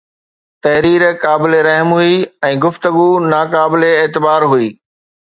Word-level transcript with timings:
تحرير 0.67 1.03
قابل 1.25 1.53
رحم 1.67 1.91
هئي 1.99 2.15
۽ 2.49 2.57
گفتگو 2.63 3.05
ناقابل 3.35 3.87
اعتبار 3.91 4.47
هئي 4.55 4.73